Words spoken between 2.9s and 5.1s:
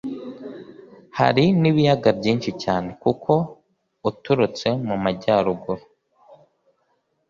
kuko uturutse mu